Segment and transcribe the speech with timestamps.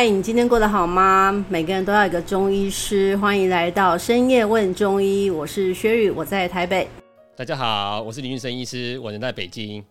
[0.00, 1.44] 嗨，你今天过得好吗？
[1.50, 5.28] 每个人都要一个中医师，欢迎来到深夜问中医。
[5.28, 6.88] 我是薛宇，我在台北。
[7.36, 9.84] 大家好，我是林俊生医师，我人在北京。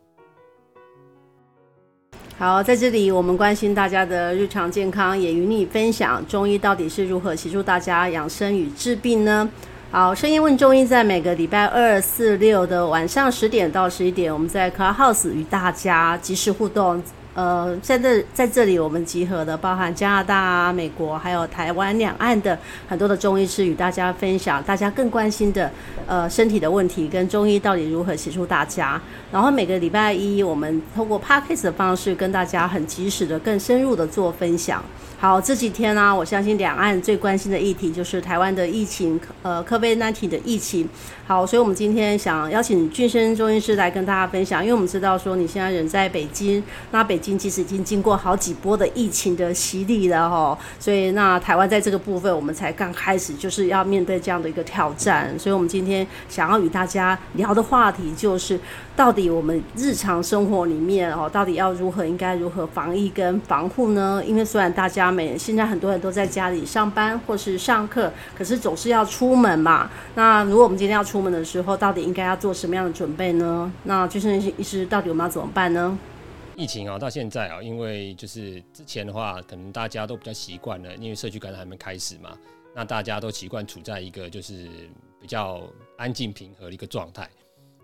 [2.40, 9.48] 好，在这里我们关心大家的日常健康，也与你分享中医到底是如何协助大家养生与治病呢？
[9.92, 17.00] 好，深夜问中医在每个礼拜二、四、六的晚上十点到十一点，我们在 Clubhouse 与大家及时互动。
[17.40, 25.72] 呃，在这在这里，我们集合的包含加拿大、美国，还有台湾两岸的很多的中医师，与大家分享大家更关心的
[26.06, 29.02] 呃身体的问题，跟中医到底如何协助大家。
[29.32, 34.84] 然后每个礼拜一，我们通过 podcast 的方式，跟大家很及时的、更深入的做分享。
[35.18, 40.88] 好，这几天呢，我相信两岸最关心的议题就是台湾的疫情，呃，COVID-19 的疫情。
[41.28, 58.60] 好，所以我们今天想邀请俊生中医师来跟大家分享，因为我们知道说你现在人在北京，那北京其实已经经过好几波的疫情的洗礼了哈，所以那台湾在这个部分，我们才刚开始就是要面对这样的一个挑战，所以我们今天想要与大家聊的话题就是。
[59.00, 64.22] 到底我们日常生活里面哦，到底要如何应该如何防疫跟防护呢？
[64.28, 69.90] 因为虽然大家每现在很多人都在家里上班或是上课，可是总是要出门嘛。
[70.16, 73.72] 那如果我们今天要出门的时候，到底应该要做什么样的准备呢？
[73.84, 75.98] 那军生医师到底我们要怎么办呢？
[76.60, 82.38] 疫情啊，到现在啊，因为就是之前的话，可能大家都比较习惯了，因为社区感染还没开始嘛，
[82.76, 84.70] 那大家都习惯处在一个就是
[85.22, 85.64] 比较
[85.96, 87.30] 安静平和的一个状态。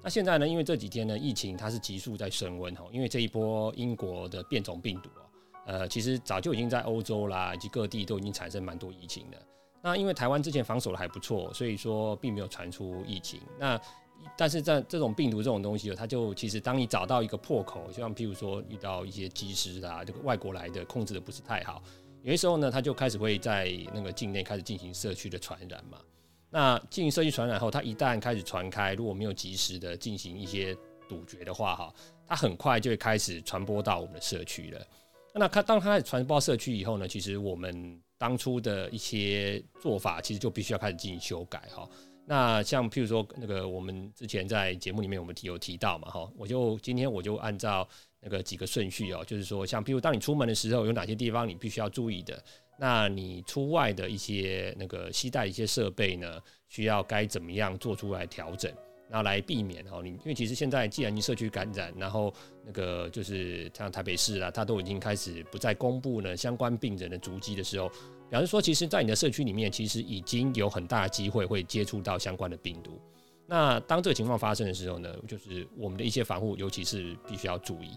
[0.03, 0.45] 那现在呢？
[0.45, 2.83] 因为这几天呢，疫情它是急速在升温哈。
[2.91, 5.23] 因为这一波英国的变种病毒啊，
[5.67, 9.37] 呃，其实早就已经在欧洲啦以及各地都已经产生蛮多疫情的。
[9.81, 13.39] 那因为台湾之前防守的还不错，所以说并没有传出疫情。
[13.57, 13.79] 那
[14.37, 21.81] 但是在这种病毒这种东西，它就其实当你找到一个破口，就像譬如说遇到一些机师啊，这个外国来的控制的不是太好，
[22.21, 25.99] 有些时候呢，它就开始会在那个境内开始进行社区的传染嘛。
[26.49, 30.75] 那进行社区传染后，它一旦开始传开，如果没有及时的进行一些
[31.07, 31.93] 堵绝的话，哈，
[32.25, 34.81] 它很快就会开始传播到我们的社区了。
[35.33, 41.87] 那它当它开始传播社区以后呢，其实我们当初的一些做法，其实就必须要开始进行修改，哈。
[42.27, 47.87] 那像譬如说那个我们之前在节目里面我们提有提到嘛，哈，我就今天我就按照
[48.19, 52.43] 那个几个顺序哦，就是说像譬如当你出门的时候，有哪些地方你必须要注意的。
[52.77, 58.69] 那你出外的一些那个携带一些设备呢，需要该怎么样做出来调整，
[59.09, 62.33] 然后来避免哈你，因为其实现在既然你社区感染，然后
[62.65, 67.91] 那个就是像台北市啊，它都已经开始不再公布呢相关病人的足迹的时候，
[68.29, 72.99] 表示说其实在你的社区里面，其实已经有很大的机会会接触到相关的病毒。
[73.47, 77.91] 那当这个情况发生的时候呢，就是我们的一些防护，尤其是必须要注意。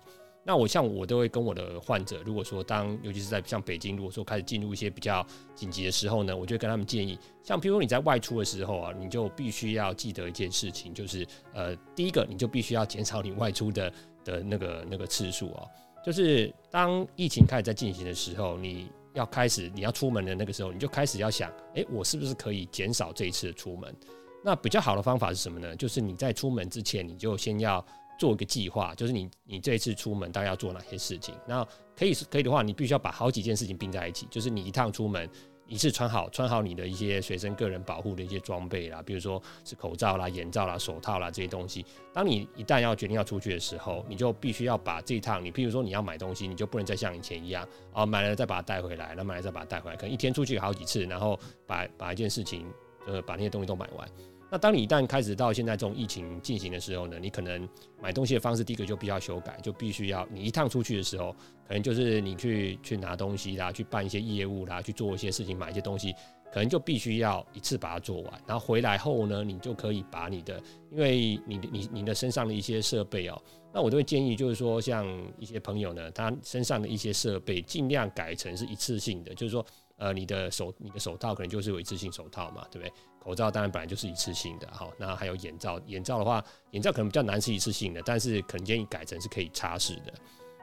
[0.49, 5.23] 那我像我都会跟我的患者，如果说当尤其是在像北京，如果说开始进入一些比较
[5.55, 13.93] 紧急的时候呢，我就跟他们建议，像譬如你在外出的时候啊，你就必须要记得一件事情，就是呃，第一个你就必须要减少你外出的
[14.25, 15.69] 的那个那个次数哦，
[16.03, 23.95] 就是当疫情开始在进行的时候，你要开始你要出门的那个时候，你就开始要想，诶，我是不是可以减少这一次的出门？
[24.43, 25.77] 那比较好的方法是什么呢？
[25.77, 27.85] 就是你在出门之前，你就先要。
[28.19, 31.35] 做一个计划，就是你你这一次出门大概要做哪些事情。
[31.47, 34.27] 然后可以是可以的话，你必须要把好几件事情并在一起。
[34.31, 35.29] 就是你一趟出门，
[35.67, 41.85] 一次穿好穿好你的一些随身个人保护的一些装备啦，比如说是口罩啦、眼罩啦、手套啦这些东西。
[42.13, 52.67] 当你一旦要决定要出去的时候，你就必须要把这一趟，你譬如说你要买东西，你就不能再像以前一样，哦买了再把它带回来，然后买了再把它带回来，可能一天出去好几次，然后把把一件事情
[53.07, 54.09] 呃把那些东西都买完。
[54.51, 57.69] 那当你一旦开始到现在这种疫情进行的时候呢，你可能
[58.01, 61.33] 买东西的方式第一个就必须要修改，就必须要你一趟出去的时候，
[61.67, 66.15] 可能就是你去去拿东西啦，去办一些业务啦，去做一些事情，买一些东西，
[66.51, 68.41] 可能就必须要一次把它做完。
[68.47, 70.59] 然后回来后呢，你就可以把你的，
[70.91, 73.39] 因为你你你的身上的一些设备哦，
[73.75, 75.07] 那我都会建议就是说，像
[75.39, 79.63] 一些朋友呢，他身上的一些设备尽量改成是一次性的，就是说。
[79.99, 82.93] 呃，你的手你的手套可能就是有一次性手套嘛，对不对？
[83.19, 90.15] 口罩当然本来就是一次性的，好，那还有眼罩，眼罩的话，眼罩可能比较难是一次性的，但是可能建议改成是可以擦拭的。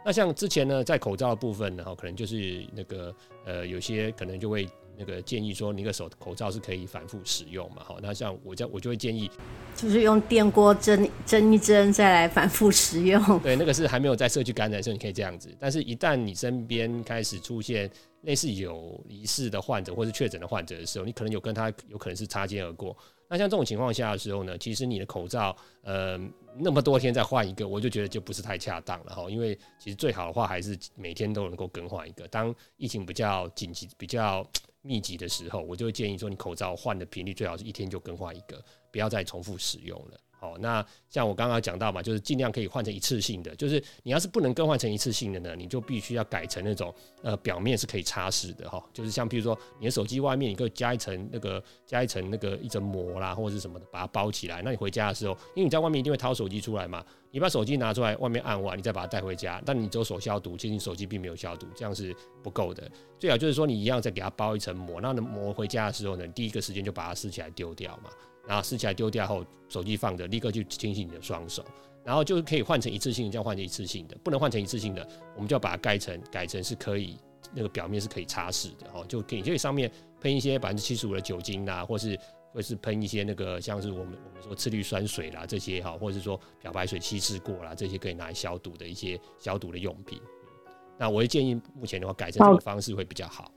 [0.04, 3.14] 那像之前呢，在口罩的部分呢，可能就是那个
[3.46, 4.68] 呃，有些可能就会
[4.98, 7.84] 那个建议说，那个手口罩是可以反复使用嘛？
[7.84, 9.30] 好，那像我在我就会建议，
[9.76, 13.40] 就是用电锅蒸蒸一蒸，再来反复使用。
[13.40, 15.56] 对，那个是还没有在社区感染的时候，你可以这样子。
[15.60, 17.90] 但是，一旦你身边开始出现
[18.26, 22.96] 类似有疑似的患者或是确诊的患者的时候，你可能有跟他有可能是擦肩而过。
[23.28, 26.20] 那像这种情况下的时候呢，其实你的口罩，呃，
[26.60, 29.30] 那么多天再换一个，我就觉得就不是太恰当了哈。
[29.30, 32.28] 因为其实最好的话还是每天都能够更换一个。
[32.28, 34.48] 当疫情比较紧急、比较
[34.82, 40.20] 密集的时候，我就会建议说，你口罩换的频率最好是一天就更换一个，不要再重复使用了。
[40.40, 43.56] 好，那像我刚刚讲到嘛，就是尽量可以换成一次性的。
[43.56, 46.94] 就是你要是不能更换成一次性的呢，你就必须要改成那种
[47.24, 48.84] 呃表面是可以擦拭的哈。
[48.94, 54.62] 就是像比如说你的手机外面你可以加一层那个加一层那个一层膜啦，或者是什么的把它包起来。
[54.62, 59.62] 那你回家的时候，因为你在外面一定会掏手机出来嘛，你把手机拿出来外面按完，你再把它带回家。
[59.66, 62.90] 但你只有手消毒，其实你手机并没有消毒，这样是不够的。
[63.18, 68.10] 最好就是说你一样再给它包一层膜，那膜回家的时候呢，第一个时间就把它撕起来丢掉嘛。
[68.48, 71.64] 然后撕起来丢掉后，手机放着，立刻就清洗你的双手，
[72.04, 77.18] 然后就可以换成一次性，这样换成一次性的，不能换成一次性的，我们就要把它盖成改成是可以
[77.54, 82.18] 那个表面是可以擦拭的，哦，就可以可以上面喷一些百分之七十五的酒精啦，或是
[82.54, 90.22] 或是喷一些那个像是我们我们说次氯酸水啦这些哈，或者是说漂白水稀释过啦这些可以拿来消毒的一些消毒的用品。
[90.98, 93.52] 那我会建议目前的话改成这个方式会比较好。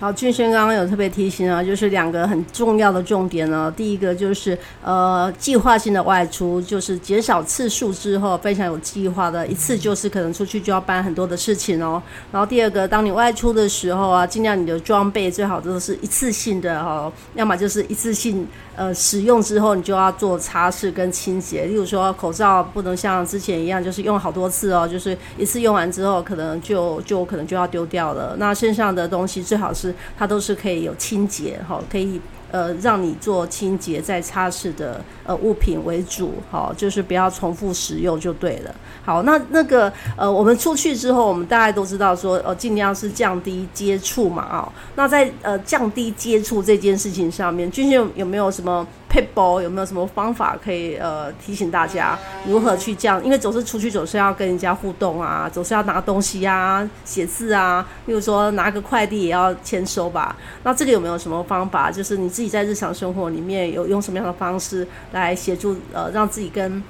[0.00, 3.72] 好，俊轩刚刚有特别提醒啊，就是两个很重要的重点呢。
[3.76, 12.00] 第一个就是呃，计划性的外出，就是减少次数之后，非常有计划的，一次就是可能出去就要办很多的事情哦。
[12.30, 18.46] 然后第二个，当你外出的时候啊，尽量你的装备最好都是一次性的哦，要么就是一次性。
[18.76, 21.64] 呃，使用之后你就要做擦拭跟清洁。
[21.64, 28.36] 例如说，口罩不能像之前一样，就是用好多次哦，就是一次用完之后，可能就就可能就要丢掉了。
[28.38, 32.20] 那身上的东西最好是它都是可以有清洁哈，可以。
[32.50, 38.74] 呃，让你做清洁再擦拭的呃物品为主，好，就是不要重复使用就对了。
[39.04, 48.88] 好，那那个呃，我们出去之后，我们大家都知道说，呃，尽量是降低接触嘛，啊，那在呃降低接触这件事情上面，君君有没有什么？
[49.08, 53.24] 配包有没有什么方法可以呃提醒大家如何去这样？
[53.24, 60.36] 因为总是出去总是要跟人家互动啊，总是要拿东西啊、写字啊，例如说拿个快递也要签收吧。
[60.62, 61.90] 那这个有没有什么方法？
[61.90, 66.82] 就是你自己在日常生活里面有用什么样的方式来协助呃让自己跟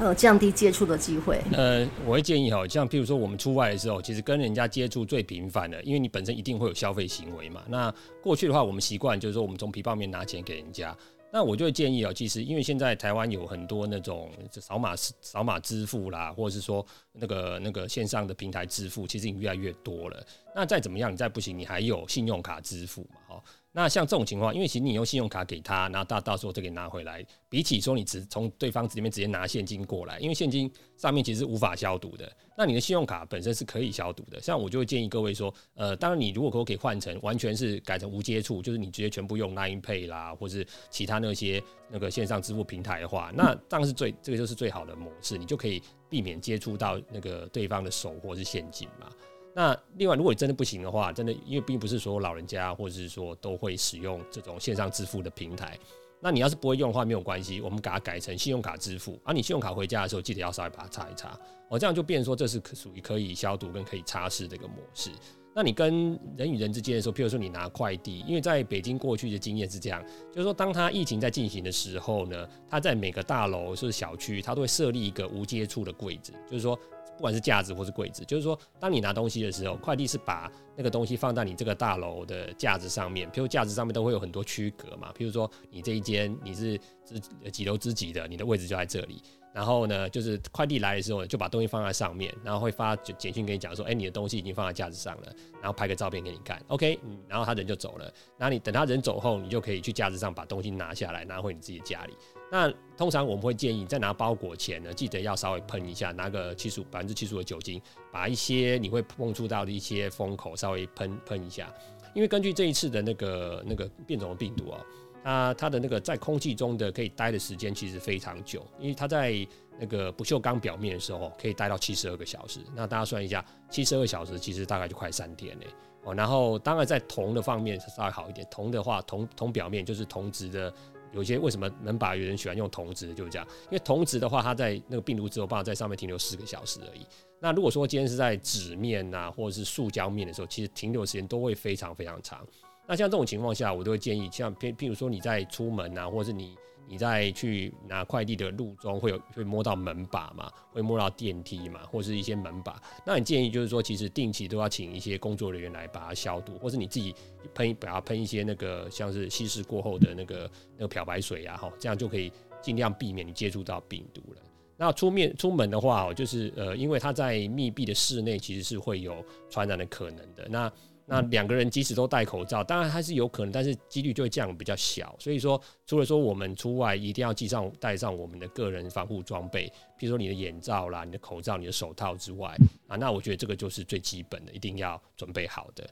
[0.00, 1.40] 呃降低接触的机会？
[1.52, 7.60] 呃，我会建议哈，像譬如说我们出外的时候，其实跟人家接触最频繁的，因为你本身一定会有消费行为嘛。
[7.68, 10.92] 那过去的话，我们习惯就是说我们从皮包里面拿钱给人家。
[11.36, 20.24] 那我就会建议啊，其实因为现在台湾有很多那种扫码扫码支付啦，或者是说那个那个线上的平台支付，其实已经越来越多了。
[20.54, 23.20] 那再怎么样，你再不行，你还有信用卡支付嘛？
[23.34, 23.42] 哈。
[23.76, 32.32] 那像这种情况，因为其实你用信用卡给他，然后到到时候再给拿回来，比起说你直从对方里面直接拿现金过来，因为现金上面其实是无法消毒的。
[32.56, 34.40] 那你的信用卡本身是可以消毒的。
[34.40, 41.60] 像我就会建议各位说，呃，当然你如果可不可以换成完全是改成无接触，就是你直接全部用 Line Pay 啦，或是其他那些
[41.90, 49.10] 那个线上支付平台的话，那当然是最这个就是最好的模式，你就可以避免接触到那个对方的手或是现金嘛。
[49.56, 55.78] 那另外，如果你真的不行的话，真的因为并不是所有老人家或者是说都会使用这种线上支付的平台。
[56.20, 59.16] 那你要是不会用的话，没有关系，我们给它改成信用卡支付。
[59.22, 61.38] 而你信用卡回家的时候，记得要稍微把它擦一擦。
[61.68, 65.10] 哦，这样就变成说这是属于可以消毒跟可以擦拭的一个模式。
[65.54, 76.76] 那你跟人与人之间的时候，譬如说你拿快递，因为在北京过去的经验是这样，就是说当他疫情在进行的时候呢，他在每个大楼是小区，他都会设立一个无接触的柜子，就是说。
[77.16, 89.22] 不管是架子或是柜子，就是说，当你拿东西的时候，快递是把那个东西放在你这个大楼的架子上面，譬如架子上面都会有很多区隔嘛，譬如说你这一间你是几几楼之几的，你的位置就在这里。
[89.54, 98.12] 然后呢，就是快递来的时候，就把东西放在上面，然后会发简讯给你讲说，哎，你的东西已经放在架子上了，然后拍个照片给你看，OK，然后他人就走了。
[98.36, 102.14] 然后你等他人走后，你就可以去架子上把东西拿下来，拿回你自己的家里。
[102.54, 107.82] 那通常我们会建议在拿包裹前呢，记得要稍微喷一下，拿个七十五百分之七十五的酒精，
[108.12, 111.74] 把一些你会碰触到的一些封口稍微喷喷一下，
[112.14, 114.80] 因为根据这一次的那个那个变种的病毒啊。
[115.24, 119.34] 它它的那个在空气中的可以待的时间其实非常久，因为它在
[119.80, 122.60] 那个不锈钢表面的时候可以待到七十二个小时。
[122.76, 125.66] 那大家算一下，七十二小时其实大概就快三天嘞。
[126.02, 130.70] 哦，然后当然在铜的方面稍微好一点，铜的话铜铜表面就是铜质的
[131.14, 137.06] 有些为什么能把有人喜欢用铜质，就是这样，因为铜质的话，它在那个病毒之后，办法在上面停留四个小时而已。
[137.40, 142.46] 那如果说今天是在纸面呐，或者是塑胶面的时候，其实停留时间都会非常非常长。
[142.86, 146.56] 那像这种情况下，我都会建议，像譬譬如说你在出门呐，或者是你。
[146.86, 152.80] 你在去拿快递的路中会有会摸到门把嘛，会摸到电梯嘛，或是一些门把。
[153.06, 157.14] 那你建议就是说，其实定期都要请一些工作人员来把它消毒，或是你自己
[157.54, 164.42] 喷把它喷一些那个像是稀释过后的那个那个漂白水啊，哈，这样就可以尽量避免你接触到病毒了。
[164.76, 170.48] 那出面出门的话，就是呃，因为它在密闭的室内，其实是会有传染的可能的。
[170.48, 170.70] 那
[171.06, 175.14] 那两个人即使都戴口罩，当然还是有可能，但是几率就会降比较小。
[175.18, 179.66] 所以说，除了说我们出外一定要系上戴上我们的个人防护装备，
[179.98, 182.56] 譬如说你的眼罩啦、你的口罩、你的手套之外，
[182.86, 185.86] 啊，那我觉得这个就是最基本的，一定要准备好的。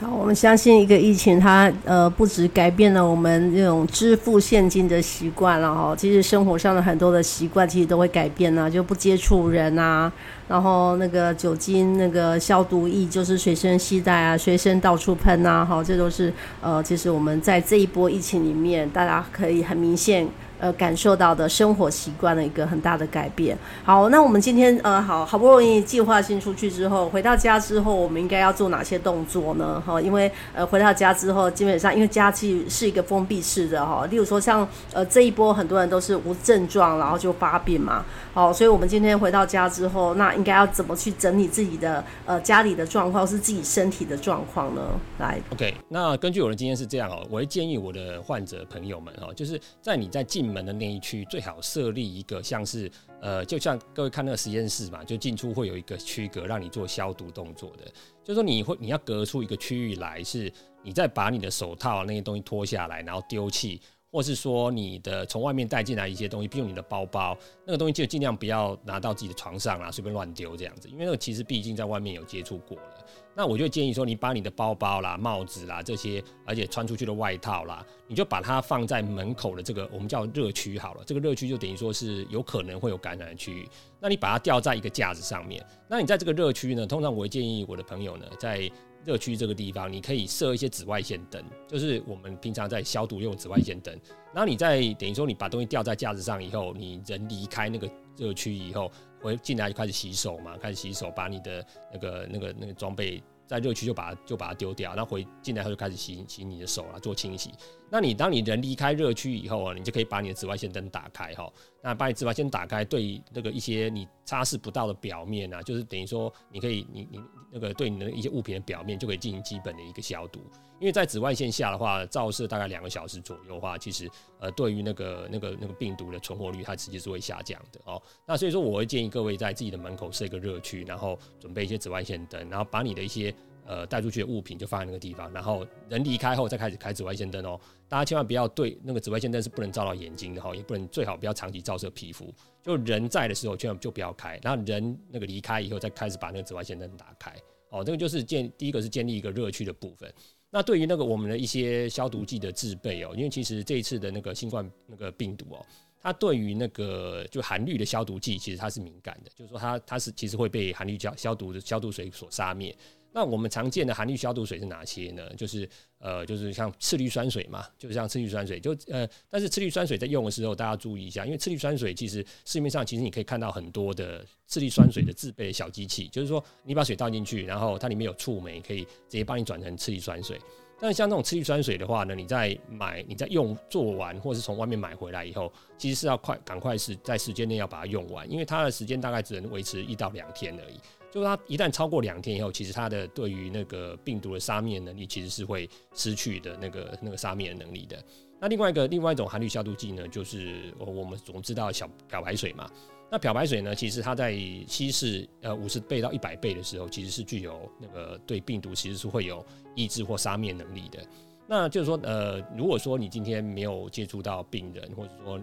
[0.00, 10.10] 好，我们相信一个疫情，它呃不止改变了我们这种支付现金的习惯了哈，其实生活上的很多的习惯其实都会改变呢，就不接触人啊，
[10.46, 20.28] 然后那个酒精那个消毒液就是随身携带啊，随身到处喷啊，哈，这都是呃，其实我们在这一波疫情里面，大家可以很明显。
[20.58, 23.56] 呃，感受到的生活习惯的一个很大的改变。
[23.84, 29.82] 好，那我们今天呃，好好不容易计划性出去之后，回到家之后，我们应该要做哪些动作呢？
[29.86, 38.04] 哈，因为呃，回到家之后，基本上因为家其实是一个封闭式的哈，例如说像呃这一波很多人都是无症状，然后就发病嘛。
[38.34, 44.82] 好，所以我们今天回到家之后，那应该要怎么去整理自己的呃家里的状况，是自己身体的状况呢？
[45.18, 52.90] 来，OK，那根据我的经验是这样哦，我会建议我的患者朋友们哈，就是在你在进门的那一区最好设立一个像是
[53.20, 57.84] 呃，就像各位看那个实验室嘛，就进出会有一个区隔，让你做消毒动作的。
[58.24, 60.52] 就是说你会你要隔出一个区域来，是
[60.82, 67.36] 你再把你的手套那些东西脱下来，然后丢弃，或是说你的从外面带进来一些东西，比如你的包包，
[67.66, 73.04] 那个东西就尽量不要拿到自己的床上啦，随便乱丢这样子，因为那个其实毕竟在外面有接触过了。
[73.34, 81.02] 那我就建议说，你把你的包包啦、帽子啦这些，而且穿出去的外套啦，你就把它放在门口的这个我们叫热区好了。
[81.06, 83.68] 这个热区就等于说是有可能会有感染的区域。
[84.00, 85.64] 那你把它吊在一个架子上面。
[85.88, 88.68] 那你在这个热区呢，通常我会建议我的朋友呢，在
[89.04, 93.98] 热区这个地方，你可以设一些紫外线灯，就是我们平常在消毒用紫外线灯。
[94.34, 98.90] 然后你在等于说你把东西吊在架子上以后，你人离开那个热区以后，
[99.20, 103.22] 回进来就开始洗手嘛，开始洗手，把你的那个那个那个装备。
[103.48, 107.50] 在热区就把它就把它丢掉，那回进来后就开始洗洗你的手了，做清洗。
[107.90, 111.50] 那你当你人离开热区以后啊，你就可以把你的紫外线灯打开哈。
[111.82, 117.18] 那把你紫外线打开，对那个一些你擦拭不到的表面啊，就是等于说你可以你你
[117.50, 120.40] 那个对你的一些物品的表面就可以进行基本的一个消毒。
[120.80, 124.08] 因为在紫外线下的话，照射大概两个小时左右的话，其实
[124.38, 128.00] 呃对于那个那个那个病毒的存活率，它直接是会下降的哦。
[128.26, 133.34] 那所以说，我会建议各位在自己的门口设一个热区，然后准备一些紫外线灯，然后把你的一些
[133.66, 137.58] 呃带出去的物品就放在那个地方，然后人离开后再开始开紫外线灯哦。
[137.88, 142.32] 大家千万不要对那个紫外线灯是不能照到眼睛的哈，也不能最好不要长期照射皮肤。
[142.62, 147.34] 就人在的时候千万就不要开，然后人那个离开以后再开始把那个紫外线灯打开
[147.70, 147.82] 哦。
[147.82, 150.12] 这个就是建第一个是建立一个热区的部分。
[150.50, 155.66] 那对于那个我们的一些消毒剂的制备哦，因为其实这一次的那个新冠那个病毒哦，
[156.00, 162.76] 它对于那个就含氯的消毒剂其实它是敏感的，就是说它它是其实会被含氯消消毒的消毒水所杀灭。
[163.10, 165.28] 那我们常见的含氯消毒水是哪些呢？
[165.34, 180.38] 就是呃，就是像次氯酸水嘛，就像次氯酸水，就呃，但是次氯酸水在用的时候，大家注意一下，因为次氯酸水其实市面上其实你可以看到很多的次氯酸水的自备的小机器，就是说你把水倒进去，然后它里面有触媒，可以直接帮你转成次氯酸水。
[180.80, 190.78] 但像这种次氯酸水的话呢，你在买、你在用做完，或是从外面买回来以后，其实是要快赶快是在时间内要把它用完，因为它的时间大概只能维持一到两天而已。
[191.10, 198.02] 就是它一旦超过两天以后，其实它的对于那个病毒的杀灭能力其实是会失去的那个那个杀灭能力的。
[198.40, 202.70] 那另外一个另外一种含氯消毒剂呢，就是我们总知道小漂白水嘛。
[203.10, 204.32] 那漂白水呢，其实它在
[204.66, 211.04] 稀释呃五十倍到一百倍的时候，其实是具有那个对病毒其实是会有抑制或杀灭能力的。
[211.46, 215.40] 那就是说呃，如果说你今天没有接触到病人，或者说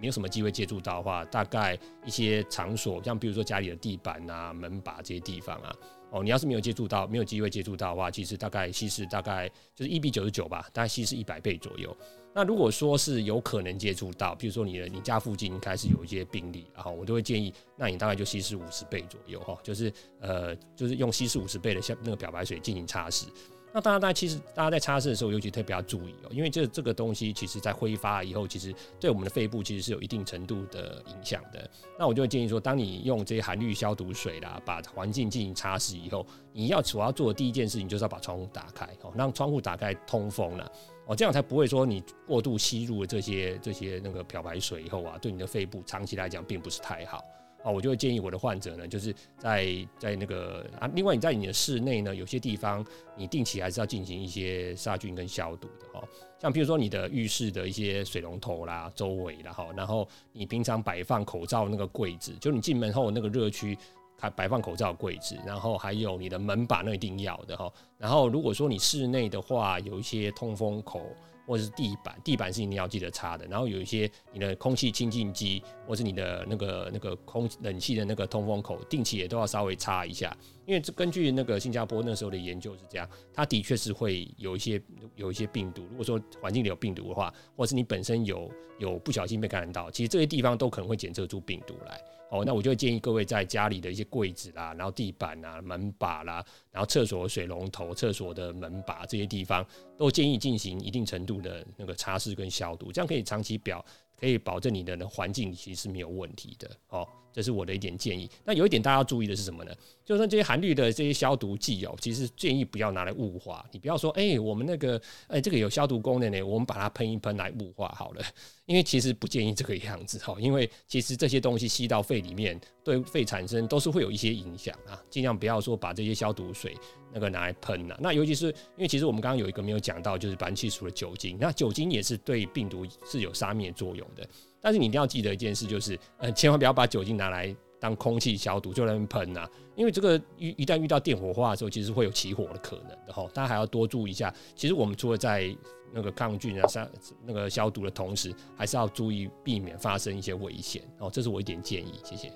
[0.00, 5.74] 没有什么机会接触到的话，大概一些场所，像比如说家里的地板啊、门把这些地方啊，
[6.10, 11.96] 哦，你要是没有接触到，没有机会接触到的话，其实大概稀释大概就是一比九十九吧，大概稀释一百倍左右。
[12.32, 23.24] 那如果说是有可能接触到，比如说你的你家附近开始有一些病例，然后我都会建议，那你大概就稀释五十倍左右哈，就是呃，就是用稀释五十倍的像那个漂白水进行擦拭。
[23.72, 31.70] 那大家在其实大家在擦拭的时候，尤其特别要注意哦，因为这这个东西其实在挥发以后，其实对我们的肺部其实是有一定程度的影响的。
[31.98, 40.72] 那我就会建议说，当你用这些含氯消毒水啦，把环境进行擦拭以后，你要主要做的第一件事情就是要把窗户打开哦，让窗户打开通风了
[41.06, 47.22] 哦，这样才不会说你过度吸入了这些这些那个漂白水以后啊，对你的肺部长期来讲并不是太好。
[47.62, 49.66] 哦，我就会建议我的患者呢，就是在
[49.98, 52.84] 在那个啊，另外你在你的室内呢，有些地方
[53.16, 56.02] 你定期还是要进行一些杀菌跟消毒的哈。
[56.38, 63.76] 像比如说你的浴室的一些水龙头啦、周围啦哈，然后你平常摆放口罩那个柜子，就你进门后那个热区，
[64.18, 67.70] 还摆放口罩柜子，然后还有你的门把那一定要的哈。
[67.98, 71.02] 然后如果说你室内的话，有一些通风口。
[71.50, 73.44] 或者是地板，地板是一定要记得擦的。
[73.46, 80.32] 然后有一些你的空气清净机，或是你的那个那个空冷气的那个通风口，定期也都要稍微擦一下。
[80.64, 84.80] 因为根据那个新加坡那时候的研究是这样，它的确是会有一些
[85.16, 85.82] 有一些病毒。
[85.90, 92.00] 如果说环境里有病毒的话，或是你本身有有不小心被感染到，其实这些地方都可能会检测出病毒来。
[92.30, 99.66] 哦，那我就建议各位在家里的一些柜子啦，然后地板啊、门把啦，然后厕所水龙头、厕所的门把这些地方，
[99.98, 103.84] 都建议进行一定程度的那个擦拭跟消毒，这样可以长期表
[104.16, 106.70] 可以保证你的环境其实是没有问题的。
[106.90, 108.30] 哦，这是我的一点建议。
[108.44, 109.72] 那有一点大家要注意的是什么呢？
[110.04, 113.64] 就是说这些含氯的这些消毒剂哦，其实建议不要拿来雾化。
[113.70, 118.22] 你不要说，哎，我们那个，哎，这个有消毒功能呢，我们把它喷一喷来雾化好了。
[118.66, 125.00] 因为其实不建议这个样子哈，因为其实这些东西吸到肺里面，对肺产生都是会有一些影响啊。
[125.08, 126.76] 尽量不要说把这些消毒水
[127.12, 127.96] 那个拿来喷呐。
[128.00, 134.26] 那尤其是因为其实我们刚刚有一个没有讲到，就是氮气除了酒精，那酒精也是对病毒是有杀灭作用的。
[134.60, 139.48] 但是你一定要记得一件事，就是呃，千万不要把酒精拿来当空气消毒就在那喷呐。
[139.74, 143.26] 因为这个一一旦遇到电火花的时候，其实会有起火的可能的哈。
[143.32, 144.32] 大家还要多注意一下。
[144.54, 145.56] 其实我们除了在
[145.92, 146.86] 那个抗菌啊、杀
[147.24, 151.10] 那个消毒的同时，还是要注意避免发生一些危险哦。
[151.10, 152.30] 这是我一点建议，谢谢。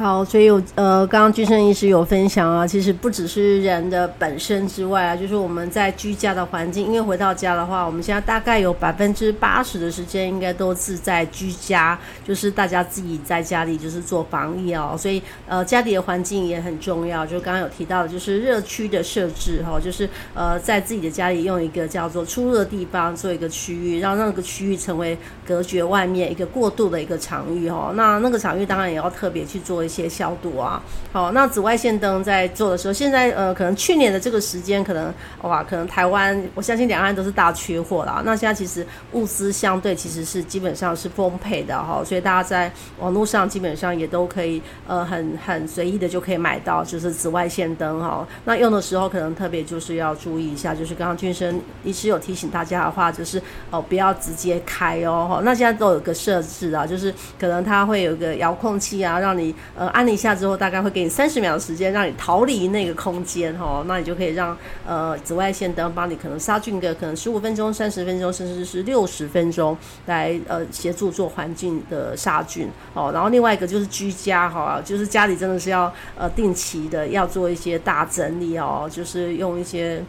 [0.00, 17.26] 好，所以有呃，刚刚居生医师有分享啊，其实不只是人的本身之外啊，就是我们在居家的环境，因为回到家的话，我们现在大概有百分之八十的时间应该都是在居家，就是大家自己在家里就是做防疫哦，所以呃，家里的环境也很重要。
[17.26, 25.18] 就刚刚有提到的，就是热区的设置哈，就是呃，在自己的家里用一个叫做出入的地方做一个区域，让那个区域成为
[25.50, 27.92] 隔绝外面一个过渡的一个场域哦。
[27.96, 29.80] 那那个场域当然也要特别去做。
[29.80, 35.10] 一些消毒啊，好，那紫外线灯在做的时候，现在呃，可能去年的这个时间，可能
[35.40, 38.22] 哇，可能台湾，我相信两岸都是大缺货啦。
[38.26, 48.28] 那现在其实物资相对其实是基本上是丰沛的哈，所以大家在网络上基本上也都可以呃很很随意的就可以买到，就是紫外线灯哈。
[48.44, 59.54] 那用的时候可能特别就是要注意一下，就是刚刚俊生医师有提醒大家的话，就是哦不要直接开哦那现在都有个设置啊，就是可能它会有个遥控器啊，让你。
[59.76, 69.76] 呃，按一下之后，大概会给你三十秒的时间，让你逃离那个空间哈，那你就可以让呃紫外线灯帮你可能杀菌个可能十五分钟、三十分钟，甚至是六十分钟，
[70.06, 73.10] 来呃协助做环境的杀菌哦。
[73.12, 80.02] 然后另外一个就是居家哈，就是家里真的是要呃定期的要做一些大整理哦，就是用一些。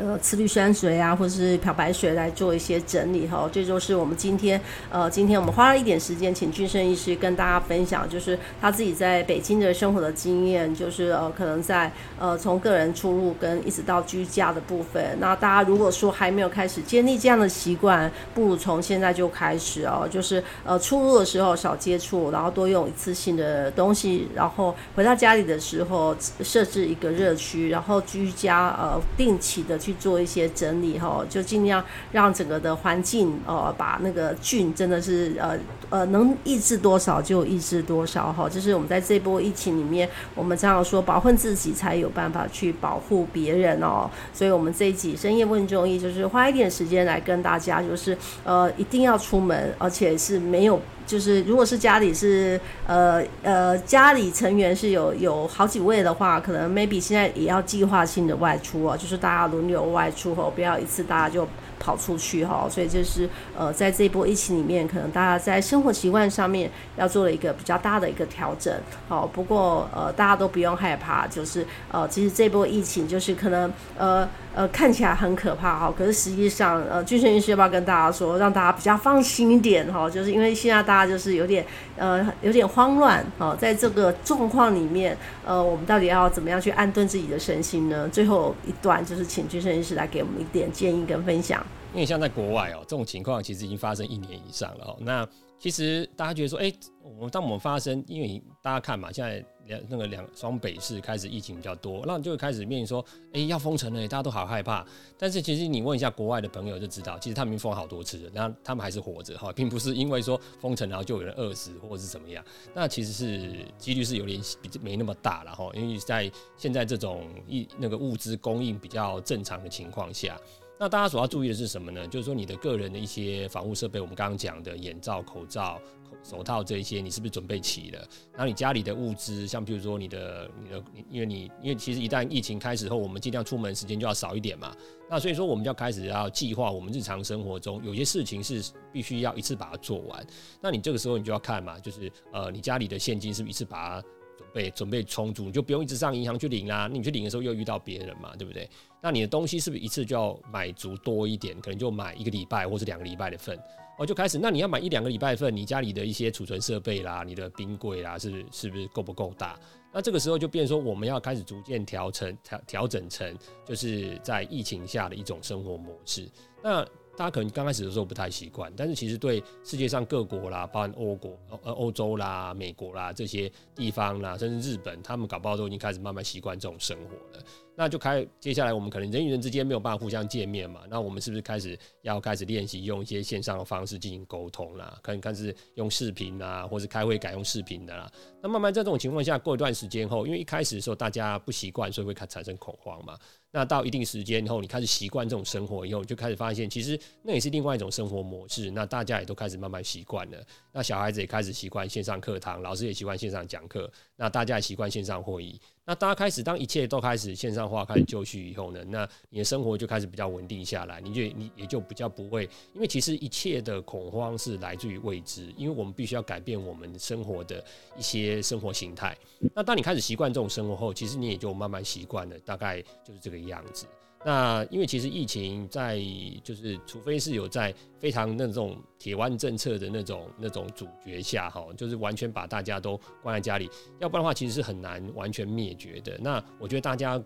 [0.00, 4.58] 呃，次氯酸水啊，或者是漂白水来做一些整理哈，这就是我们今天
[4.90, 15.04] 呃，今天我们花了一点时间，请俊生医师跟大家分享，就是他自己在北京的生活的经验，就是呃，可能在呃从个人出入跟一直到居家的部分。
[15.20, 29.89] 那大家如果说还没有开始建立这样的习惯，不如从现在就开始哦，就是呃出入的时候少接触，然后多用一次性的东西，然后回到家里的时候设置一个热区，然后居家呃定期的去。
[29.90, 38.48] 去做一些整理哈，就尽量让整个的环境呃，把那个菌真的是呃呃能抑制多少就抑制多少哈。
[38.48, 44.08] 就是我们在这波疫情里面，我们常常说保护自己才有办法去保护别人哦。
[44.32, 50.80] 所以我们这一集深夜问中医，就是花一点时间来跟大家，就是呃一定要出门，而且是没有。
[51.10, 61.48] 就是，如果是家里是呃呃家里成员是有有好几位的话，可能 maybe 现在也要计划性的外出哦，就是大家轮流外出哦，不要一次大家就。
[61.82, 68.70] 跑出去哈，所以就是呃，在这波疫情里面，可能大家在生活习惯上面要做了一个比较大的一个调整。
[69.08, 80.10] 好，不过呃，大家都不用害怕，就是呃，其实这波疫情就是可能呃呃看起来很可怕哈，可是实际上呃，军生医师要不要跟大家说，让大家比较放心一点哈？
[80.10, 81.64] 就是因为现在大家就是有点
[81.96, 88.08] 呃有点慌乱哦，在这个状况里面，呃，我们到底要怎么样去安顿自己的身心呢？
[88.08, 91.64] 最后一段就是请君生医师来给我们一点建议跟分享。
[91.92, 94.96] 因为像在国外哦，这种情况其实已经发生一年以上了哦。
[95.00, 96.72] 那其实大家觉得说，哎，
[97.02, 104.86] 我们当我们发生，因为大家看嘛，现在两那个两双北市开始疫情比较多，那就会开始面临说，哎，要封城了，大家都好害怕。
[105.18, 112.42] 但是其实你问一下国外的朋友就知道，其实他们封好多次了，那他们还是活着哈，并不是因为说封城然后就有人饿死或者是怎么样。
[112.72, 120.40] 那其实是几率是有点比没那么大了哈，因为在现在这种一那个物资供应比较正常的情况下。
[120.80, 122.08] 那大家所要注意的是什么呢？
[122.08, 125.78] 就是说你的个人的一些防护设备，我们刚刚讲的眼罩、口罩、
[126.24, 127.98] 手套这一些，你是不是准备齐了？
[128.32, 134.74] 然后你家里的物资，像比如说你的、你的，因为你因为其实一旦疫情开始后，我们尽量出门时间就要少一点嘛。
[135.06, 140.26] 那所以说我们就要开始要计划我们日常生活中有些事情是必须要一次把它做完。
[140.62, 144.08] 那你这个时候你就要看嘛，就是呃你家里的现金是不是一次把它。
[144.40, 146.88] 准备准备充足，你就不用一直上银行去领啦。
[146.90, 148.68] 你去领的时候又遇到别人嘛，对不对？
[149.02, 151.58] 那你的东西是不是一次就要买足多一点？
[151.60, 153.58] 可能就买一个礼拜或者两个礼拜的份，
[153.98, 154.38] 哦，就开始。
[154.38, 159.58] 那你要买一两个礼拜份，你家里的一些储存设备啦，你的冰柜啦，是是不是够不够大？
[159.92, 166.28] 那这个时候就变说，我们要开始逐渐调成调调整成，就是在疫情下的一种生活模式。
[166.62, 166.86] 那
[167.20, 177.44] 大家可能刚开始的时候不太习惯，但是其实对世界上各国啦，包含欧国、呃欧洲啦、美国啦这些地方啦，甚至日本，他们搞不好都已经开始慢慢习惯这种生活了。
[177.76, 184.98] 那就开接下来，我们可能人与人之间没有办法互相见面嘛，那我们是不是开始要开始练习用一些线上的方式进行沟通啦？
[185.02, 188.10] 可能开始用视频啊，或者开会改用视频的啦。
[188.42, 193.18] 那慢慢在这种情况下，过一段时间后，因为一开始的时候大家不习惯，所以会开产生恐慌嘛。
[193.52, 198.70] 那到一定时间以后，你开始习惯这种生活以后，就开始发现其实那也是另外一种生活模式。
[198.70, 200.38] 那大家也都开始慢慢习惯了。
[200.72, 203.90] 那小孩子也开始习惯线上课堂，老师也习惯线上讲课。
[204.14, 205.60] 那大家也习惯线上会议。
[205.86, 217.64] 那大家开始，当一切都开始线上化、开始就绪以后呢，那你的生活就开始比较稳定下来，你就你也就比较不会，因为其实一切的恐慌是来自于未知，因为我们必须要改变我们生活的
[217.98, 219.16] 一些生活形态。
[219.54, 223.86] 那当你开始习惯这种生活后，其实你也就慢慢习惯了，大概就是这个样子。
[224.24, 225.98] 那因为其实疫情在
[226.44, 236.18] 就是，除非是有在非常那种铁腕政策的那种那种主角下哈，就是完全把大家都关在家里，要不然的话其实是很难完全灭绝的。
[236.18, 237.18] 那我觉得大家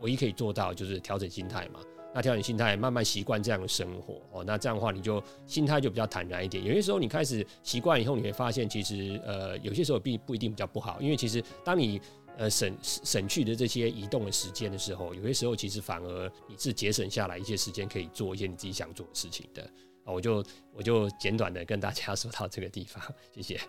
[0.00, 1.80] 唯一可以做到就是调整心态嘛。
[2.16, 4.44] 那调整心态，慢慢习惯这样的生活哦。
[4.46, 6.64] 那这样的话，你就心态就比较坦然一点。
[6.64, 12.00] 有些时候你开始习惯以后，你会发现其实呃有些时候并不一定比较不好，因为其实当你
[12.36, 19.62] 呃，省省去的这些移动的时间的时候，有些时候其实反而你是节省下来一些时间，可以做一些你自己想做的事情的
[20.04, 20.12] 啊。
[20.12, 23.60] 我就我就简短的跟大家说到这个地方，谢谢。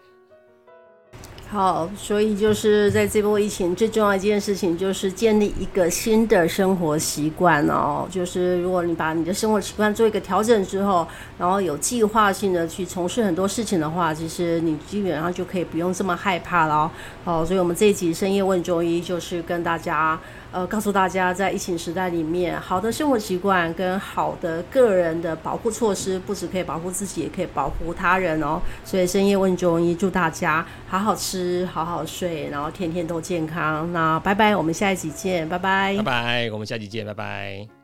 [1.48, 8.06] 好，所以就是在这波疫情最重要一件事情，就是建立一个新的生活习惯哦。
[8.12, 16.92] 就是如果你把你的生活习惯做一个调整之后，然后有计划性的去从事很多事情的话，其实你基本上就可以不用这么害怕了
[17.24, 17.46] 哦。
[17.46, 20.20] 所以我们这一集深夜问中医，就是跟大家。
[20.56, 28.62] 呃，告诉大家，在疫情时代里面，好的生活习惯跟好的个人的保护措施，不止可以保护自己，也可以保护他人哦。
[28.86, 33.92] 所以深夜问中医，祝大家好好吃，好好睡，然后天天都健康。
[33.92, 37.75] 那拜拜，我们下一集见，拜拜，拜拜，我们下集见，拜拜。